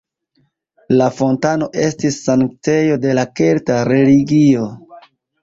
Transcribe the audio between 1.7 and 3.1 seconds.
estis sanktejo